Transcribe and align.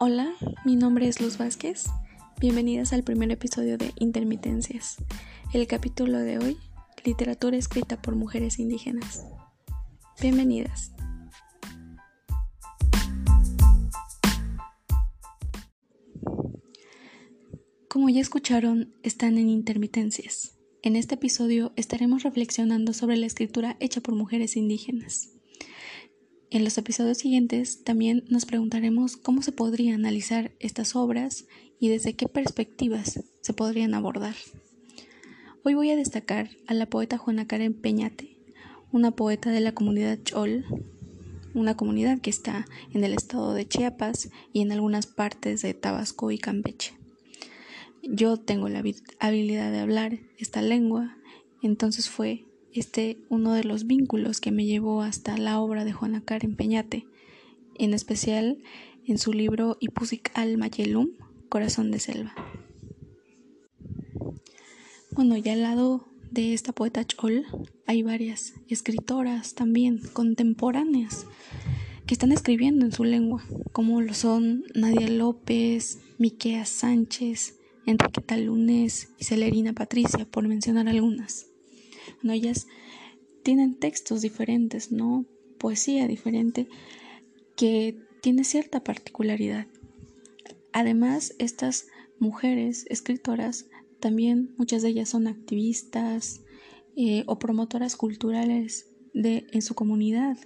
Hola, 0.00 0.32
mi 0.64 0.76
nombre 0.76 1.08
es 1.08 1.20
Luz 1.20 1.38
Vázquez. 1.38 1.86
Bienvenidas 2.40 2.92
al 2.92 3.02
primer 3.02 3.32
episodio 3.32 3.76
de 3.76 3.90
Intermitencias. 3.96 4.98
El 5.52 5.66
capítulo 5.66 6.20
de 6.20 6.38
hoy, 6.38 6.56
literatura 7.04 7.56
escrita 7.56 8.00
por 8.00 8.14
mujeres 8.14 8.60
indígenas. 8.60 9.26
Bienvenidas. 10.22 10.92
Como 17.88 18.08
ya 18.08 18.20
escucharon, 18.20 18.94
están 19.02 19.36
en 19.36 19.48
Intermitencias. 19.48 20.60
En 20.82 20.94
este 20.94 21.16
episodio 21.16 21.72
estaremos 21.74 22.22
reflexionando 22.22 22.92
sobre 22.92 23.16
la 23.16 23.26
escritura 23.26 23.76
hecha 23.80 24.00
por 24.00 24.14
mujeres 24.14 24.56
indígenas. 24.56 25.37
En 26.50 26.64
los 26.64 26.78
episodios 26.78 27.18
siguientes 27.18 27.84
también 27.84 28.24
nos 28.30 28.46
preguntaremos 28.46 29.18
cómo 29.18 29.42
se 29.42 29.52
podría 29.52 29.94
analizar 29.94 30.52
estas 30.60 30.96
obras 30.96 31.44
y 31.78 31.88
desde 31.88 32.14
qué 32.14 32.26
perspectivas 32.26 33.22
se 33.42 33.52
podrían 33.52 33.92
abordar. 33.92 34.34
Hoy 35.62 35.74
voy 35.74 35.90
a 35.90 35.96
destacar 35.96 36.48
a 36.66 36.72
la 36.72 36.86
poeta 36.86 37.18
Juana 37.18 37.46
Karen 37.46 37.74
Peñate, 37.74 38.38
una 38.92 39.10
poeta 39.10 39.50
de 39.50 39.60
la 39.60 39.72
comunidad 39.72 40.18
Chol, 40.22 40.64
una 41.52 41.76
comunidad 41.76 42.18
que 42.22 42.30
está 42.30 42.64
en 42.94 43.04
el 43.04 43.12
estado 43.12 43.52
de 43.52 43.68
Chiapas 43.68 44.30
y 44.54 44.62
en 44.62 44.72
algunas 44.72 45.06
partes 45.06 45.60
de 45.60 45.74
Tabasco 45.74 46.30
y 46.30 46.38
Campeche. 46.38 46.94
Yo 48.02 48.38
tengo 48.38 48.70
la 48.70 48.82
habilidad 49.18 49.70
de 49.70 49.80
hablar 49.80 50.18
esta 50.38 50.62
lengua, 50.62 51.18
entonces 51.62 52.08
fue 52.08 52.47
este 52.72 53.18
uno 53.28 53.52
de 53.52 53.64
los 53.64 53.86
vínculos 53.86 54.40
que 54.40 54.52
me 54.52 54.66
llevó 54.66 55.02
hasta 55.02 55.36
la 55.36 55.60
obra 55.60 55.84
de 55.84 55.92
Juana 55.92 56.22
Karen 56.22 56.56
Peñate, 56.56 57.06
en 57.76 57.94
especial 57.94 58.58
en 59.06 59.18
su 59.18 59.32
libro 59.32 59.76
Ipusik 59.80 60.30
al 60.34 60.58
Mayelum, 60.58 61.10
Corazón 61.48 61.90
de 61.90 61.98
Selva. 61.98 62.34
Bueno, 65.10 65.36
ya 65.36 65.54
al 65.54 65.62
lado 65.62 66.08
de 66.30 66.52
esta 66.52 66.72
poeta 66.72 67.04
Chol 67.04 67.46
hay 67.86 68.02
varias 68.02 68.54
escritoras 68.68 69.54
también 69.54 70.00
contemporáneas 70.12 71.26
que 72.06 72.14
están 72.14 72.32
escribiendo 72.32 72.84
en 72.84 72.92
su 72.92 73.04
lengua, 73.04 73.44
como 73.72 74.00
lo 74.00 74.14
son 74.14 74.64
Nadia 74.74 75.08
López, 75.08 75.98
Miquea 76.18 76.64
Sánchez, 76.64 77.58
Enriqueta 77.86 78.36
Lunes 78.36 79.10
y 79.18 79.24
Celerina 79.24 79.72
Patricia, 79.72 80.24
por 80.24 80.46
mencionar 80.46 80.88
algunas. 80.88 81.46
¿No? 82.22 82.32
Ellas 82.32 82.66
tienen 83.42 83.78
textos 83.78 84.22
diferentes, 84.22 84.92
¿no? 84.92 85.26
Poesía 85.58 86.06
diferente 86.06 86.68
que 87.56 87.98
tiene 88.20 88.44
cierta 88.44 88.84
particularidad. 88.84 89.66
Además, 90.72 91.34
estas 91.38 91.86
mujeres 92.18 92.86
escritoras 92.88 93.66
también 94.00 94.54
muchas 94.56 94.82
de 94.82 94.90
ellas 94.90 95.08
son 95.08 95.26
activistas 95.26 96.42
eh, 96.96 97.24
o 97.26 97.38
promotoras 97.38 97.96
culturales 97.96 98.86
de, 99.12 99.46
en 99.52 99.62
su 99.62 99.74
comunidad. 99.74 100.36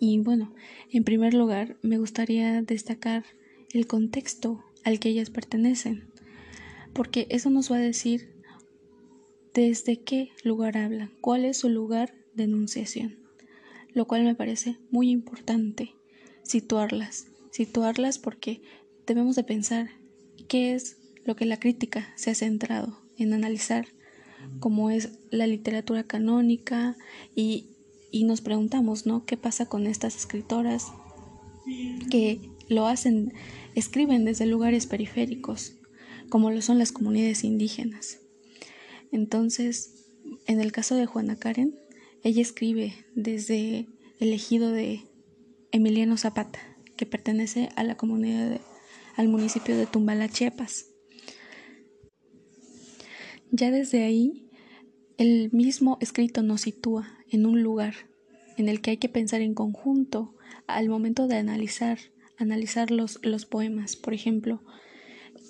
Y 0.00 0.18
bueno, 0.18 0.54
en 0.90 1.04
primer 1.04 1.34
lugar, 1.34 1.76
me 1.82 1.98
gustaría 1.98 2.62
destacar 2.62 3.24
el 3.72 3.86
contexto 3.86 4.64
al 4.82 4.98
que 4.98 5.10
ellas 5.10 5.30
pertenecen, 5.30 6.08
porque 6.94 7.26
eso 7.30 7.50
nos 7.50 7.70
va 7.70 7.76
a 7.76 7.80
decir 7.80 8.39
desde 9.54 10.00
qué 10.00 10.30
lugar 10.44 10.76
hablan, 10.76 11.10
cuál 11.20 11.44
es 11.44 11.58
su 11.58 11.68
lugar 11.68 12.14
de 12.34 12.44
enunciación, 12.44 13.18
lo 13.92 14.06
cual 14.06 14.24
me 14.24 14.34
parece 14.34 14.76
muy 14.90 15.10
importante 15.10 15.94
situarlas, 16.42 17.26
situarlas 17.50 18.18
porque 18.18 18.62
debemos 19.06 19.36
de 19.36 19.44
pensar 19.44 19.90
qué 20.48 20.74
es 20.74 20.98
lo 21.24 21.36
que 21.36 21.46
la 21.46 21.58
crítica 21.58 22.12
se 22.16 22.30
ha 22.30 22.34
centrado 22.34 22.98
en 23.16 23.32
analizar, 23.32 23.86
como 24.58 24.90
es 24.90 25.10
la 25.30 25.46
literatura 25.46 26.04
canónica 26.04 26.96
y, 27.34 27.66
y 28.10 28.24
nos 28.24 28.40
preguntamos, 28.40 29.04
¿no? 29.04 29.26
¿Qué 29.26 29.36
pasa 29.36 29.66
con 29.66 29.86
estas 29.86 30.16
escritoras 30.16 30.86
que 32.10 32.40
lo 32.68 32.86
hacen, 32.86 33.34
escriben 33.74 34.24
desde 34.24 34.46
lugares 34.46 34.86
periféricos, 34.86 35.74
como 36.30 36.50
lo 36.50 36.62
son 36.62 36.78
las 36.78 36.92
comunidades 36.92 37.44
indígenas? 37.44 38.20
Entonces, 39.12 40.06
en 40.46 40.60
el 40.60 40.72
caso 40.72 40.94
de 40.94 41.06
Juana 41.06 41.36
Karen, 41.36 41.78
ella 42.22 42.42
escribe 42.42 42.94
desde 43.14 43.88
el 44.18 44.32
ejido 44.32 44.70
de 44.72 45.02
Emiliano 45.72 46.16
Zapata, 46.16 46.60
que 46.96 47.06
pertenece 47.06 47.70
a 47.76 47.84
la 47.84 47.96
comunidad 47.96 48.60
al 49.16 49.28
municipio 49.28 49.76
de 49.76 49.86
Tumbala, 49.86 50.28
Chiapas. 50.28 50.86
Ya 53.50 53.70
desde 53.70 54.04
ahí, 54.04 54.48
el 55.18 55.50
mismo 55.52 55.98
escrito 56.00 56.42
nos 56.42 56.62
sitúa 56.62 57.08
en 57.30 57.46
un 57.46 57.62
lugar 57.62 57.94
en 58.56 58.68
el 58.68 58.80
que 58.80 58.92
hay 58.92 58.96
que 58.98 59.08
pensar 59.08 59.40
en 59.40 59.54
conjunto 59.54 60.34
al 60.66 60.88
momento 60.88 61.26
de 61.26 61.36
analizar, 61.36 61.98
analizar 62.36 62.90
los, 62.90 63.18
los 63.22 63.46
poemas. 63.46 63.96
Por 63.96 64.14
ejemplo, 64.14 64.62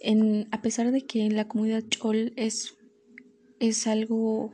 en, 0.00 0.48
a 0.50 0.60
pesar 0.62 0.90
de 0.90 1.02
que 1.02 1.24
en 1.24 1.36
la 1.36 1.46
comunidad 1.46 1.84
Chol 1.88 2.32
es 2.36 2.76
es 3.68 3.86
algo, 3.86 4.52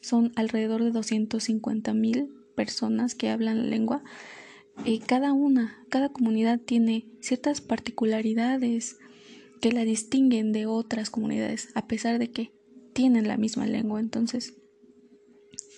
son 0.00 0.32
alrededor 0.36 0.82
de 0.82 0.90
250 0.90 1.94
mil 1.94 2.34
personas 2.54 3.14
que 3.14 3.30
hablan 3.30 3.58
la 3.58 3.68
lengua. 3.68 4.02
y 4.84 5.00
cada 5.00 5.32
una, 5.32 5.84
cada 5.88 6.08
comunidad 6.08 6.60
tiene 6.60 7.08
ciertas 7.20 7.60
particularidades 7.60 8.96
que 9.60 9.72
la 9.72 9.84
distinguen 9.84 10.52
de 10.52 10.66
otras 10.66 11.10
comunidades, 11.10 11.70
a 11.74 11.86
pesar 11.88 12.18
de 12.18 12.30
que 12.30 12.52
tienen 12.92 13.26
la 13.26 13.36
misma 13.36 13.66
lengua. 13.66 14.00
Entonces, 14.00 14.54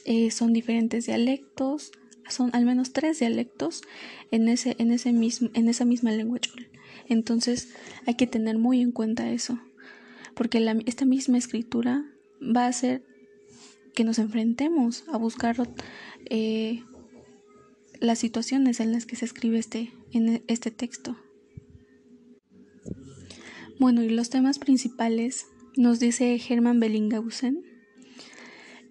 eh, 0.04 0.30
son 0.30 0.52
diferentes 0.52 1.06
dialectos, 1.06 1.92
son 2.28 2.50
al 2.52 2.64
menos 2.64 2.92
tres 2.92 3.18
dialectos 3.18 3.82
en, 4.30 4.48
ese, 4.48 4.76
en, 4.78 4.92
ese 4.92 5.12
mismo, 5.12 5.48
en 5.54 5.68
esa 5.68 5.84
misma 5.84 6.12
lengua 6.12 6.40
chul. 6.40 6.68
Entonces, 7.08 7.74
hay 8.06 8.14
que 8.14 8.26
tener 8.26 8.58
muy 8.58 8.80
en 8.80 8.92
cuenta 8.92 9.32
eso, 9.32 9.58
porque 10.34 10.64
esta 10.86 11.04
misma 11.04 11.38
escritura 11.38 12.04
va 12.40 12.64
a 12.64 12.68
hacer 12.68 13.04
que 13.94 14.04
nos 14.04 14.18
enfrentemos 14.18 15.04
a 15.08 15.16
buscar 15.16 15.56
eh, 16.26 16.82
las 18.00 18.18
situaciones 18.18 18.80
en 18.80 18.92
las 18.92 19.06
que 19.06 19.16
se 19.16 19.24
escribe 19.24 19.58
este, 19.58 19.92
este 20.46 20.70
texto. 20.70 21.16
Bueno, 23.78 24.02
y 24.02 24.10
los 24.10 24.30
temas 24.30 24.58
principales, 24.58 25.46
nos 25.76 26.00
dice 26.00 26.38
Hermann 26.48 26.80
Bellinghausen, 26.80 27.64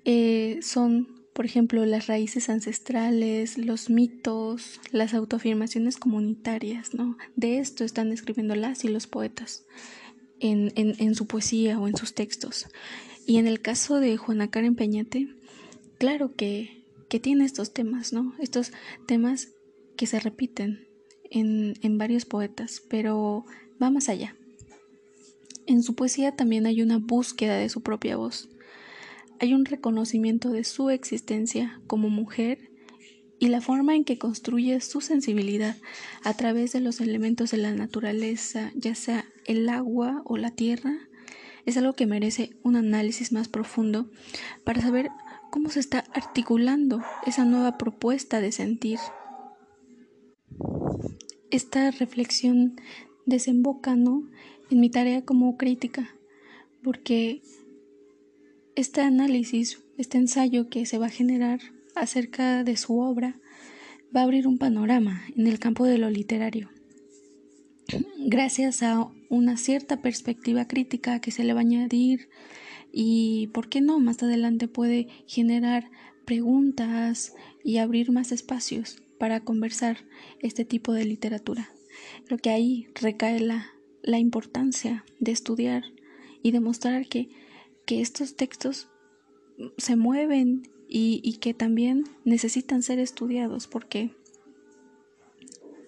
eh, 0.05 0.59
son, 0.61 1.07
por 1.33 1.45
ejemplo, 1.45 1.85
las 1.85 2.07
raíces 2.07 2.49
ancestrales, 2.49 3.57
los 3.57 3.89
mitos, 3.89 4.79
las 4.91 5.13
autoafirmaciones 5.13 5.97
comunitarias, 5.97 6.93
¿no? 6.93 7.17
De 7.35 7.59
esto 7.59 7.83
están 7.83 8.11
escribiendo 8.11 8.55
las 8.55 8.83
y 8.83 8.87
los 8.87 9.05
poetas 9.05 9.65
en, 10.39 10.71
en, 10.75 10.95
en 10.97 11.13
su 11.15 11.27
poesía 11.27 11.79
o 11.79 11.87
en 11.87 11.95
sus 11.95 12.15
textos. 12.15 12.67
Y 13.29 13.37
en 13.37 13.45
el 13.45 13.61
caso 13.61 13.99
de 13.99 14.17
Juana 14.17 14.49
Karen 14.49 14.75
Peñate, 14.75 15.27
claro 15.99 16.33
que, 16.35 16.83
que 17.09 17.19
tiene 17.19 17.45
estos 17.45 17.73
temas, 17.73 18.11
¿no? 18.11 18.33
Estos 18.39 18.71
temas 19.05 19.49
que 19.95 20.07
se 20.07 20.19
repiten 20.19 20.87
en, 21.29 21.75
en 21.83 21.99
varios 21.99 22.25
poetas, 22.25 22.81
pero 22.89 23.45
va 23.79 23.91
más 23.91 24.09
allá. 24.09 24.35
En 25.67 25.83
su 25.83 25.93
poesía 25.93 26.35
también 26.35 26.65
hay 26.65 26.81
una 26.81 26.97
búsqueda 26.97 27.57
de 27.57 27.69
su 27.69 27.83
propia 27.83 28.17
voz. 28.17 28.49
Hay 29.39 29.53
un 29.53 29.65
reconocimiento 29.65 30.49
de 30.49 30.63
su 30.63 30.89
existencia 30.89 31.79
como 31.85 32.09
mujer 32.09 32.71
y 33.37 33.49
la 33.49 33.61
forma 33.61 33.95
en 33.95 34.05
que 34.05 34.17
construye 34.17 34.81
su 34.81 35.01
sensibilidad 35.01 35.77
a 36.23 36.33
través 36.33 36.71
de 36.71 36.79
los 36.79 36.99
elementos 36.99 37.51
de 37.51 37.57
la 37.57 37.73
naturaleza, 37.73 38.71
ya 38.73 38.95
sea 38.95 39.25
el 39.45 39.69
agua 39.69 40.23
o 40.25 40.37
la 40.37 40.49
tierra, 40.49 41.08
es 41.69 41.77
algo 41.77 41.93
que 41.93 42.07
merece 42.07 42.57
un 42.63 42.75
análisis 42.75 43.31
más 43.31 43.47
profundo 43.47 44.09
para 44.63 44.81
saber 44.81 45.09
cómo 45.51 45.69
se 45.69 45.79
está 45.79 46.03
articulando 46.13 47.01
esa 47.25 47.45
nueva 47.45 47.77
propuesta 47.77 48.41
de 48.41 48.51
sentir. 48.51 48.99
Esta 51.51 51.91
reflexión 51.91 52.75
desemboca 53.25 53.91
en 53.93 54.79
mi 54.79 54.89
tarea 54.89 55.23
como 55.23 55.57
crítica, 55.57 56.15
porque 56.83 57.41
este 58.75 59.01
análisis, 59.01 59.79
este 59.97 60.17
ensayo 60.17 60.69
que 60.69 60.85
se 60.85 60.97
va 60.97 61.07
a 61.07 61.11
generar 61.11 61.59
acerca 61.95 62.63
de 62.63 62.77
su 62.77 62.99
obra, 62.99 63.39
va 64.15 64.21
a 64.21 64.23
abrir 64.23 64.47
un 64.47 64.57
panorama 64.57 65.23
en 65.35 65.47
el 65.47 65.59
campo 65.59 65.85
de 65.85 65.97
lo 65.97 66.09
literario 66.09 66.69
gracias 68.19 68.83
a 68.83 69.09
una 69.29 69.57
cierta 69.57 70.01
perspectiva 70.01 70.67
crítica 70.67 71.19
que 71.19 71.31
se 71.31 71.43
le 71.43 71.53
va 71.53 71.59
a 71.59 71.61
añadir 71.61 72.29
y, 72.91 73.47
¿por 73.53 73.69
qué 73.69 73.81
no? 73.81 73.99
Más 73.99 74.21
adelante 74.23 74.67
puede 74.67 75.07
generar 75.27 75.89
preguntas 76.25 77.33
y 77.63 77.77
abrir 77.77 78.11
más 78.11 78.31
espacios 78.31 79.01
para 79.17 79.41
conversar 79.41 80.05
este 80.39 80.65
tipo 80.65 80.93
de 80.93 81.05
literatura. 81.05 81.69
Creo 82.25 82.39
que 82.39 82.49
ahí 82.49 82.87
recae 82.95 83.39
la, 83.39 83.67
la 84.01 84.19
importancia 84.19 85.05
de 85.19 85.31
estudiar 85.31 85.83
y 86.41 86.51
demostrar 86.51 87.07
que, 87.07 87.29
que 87.85 88.01
estos 88.01 88.35
textos 88.35 88.89
se 89.77 89.95
mueven 89.95 90.63
y, 90.87 91.21
y 91.23 91.37
que 91.37 91.53
también 91.53 92.03
necesitan 92.23 92.81
ser 92.81 92.99
estudiados 92.99 93.67
porque 93.67 94.11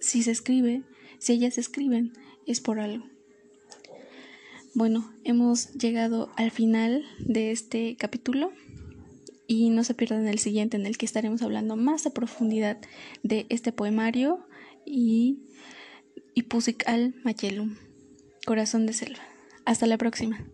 si 0.00 0.22
se 0.22 0.32
escribe, 0.32 0.82
si 1.22 1.34
ellas 1.34 1.56
escriben, 1.56 2.12
es 2.46 2.60
por 2.60 2.80
algo. 2.80 3.06
Bueno, 4.74 5.14
hemos 5.22 5.72
llegado 5.74 6.32
al 6.34 6.50
final 6.50 7.04
de 7.20 7.52
este 7.52 7.94
capítulo 7.94 8.50
y 9.46 9.70
no 9.70 9.84
se 9.84 9.94
pierdan 9.94 10.26
el 10.26 10.40
siguiente 10.40 10.76
en 10.76 10.84
el 10.84 10.98
que 10.98 11.06
estaremos 11.06 11.42
hablando 11.42 11.76
más 11.76 12.06
a 12.06 12.10
profundidad 12.10 12.78
de 13.22 13.46
este 13.50 13.70
poemario 13.70 14.44
y, 14.84 15.38
y 16.34 16.42
Pusik 16.42 16.88
al 16.88 17.14
Mayelum, 17.22 17.76
Corazón 18.44 18.86
de 18.86 18.92
Selva. 18.92 19.22
Hasta 19.64 19.86
la 19.86 19.98
próxima. 19.98 20.44